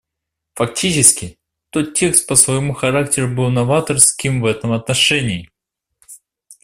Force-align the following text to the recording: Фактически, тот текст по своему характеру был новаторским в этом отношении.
Фактически, 0.55 1.37
тот 1.69 1.93
текст 1.93 2.25
по 2.25 2.33
своему 2.33 2.73
характеру 2.73 3.27
был 3.35 3.51
новаторским 3.51 4.41
в 4.41 4.45
этом 4.47 4.71
отношении. 4.71 5.51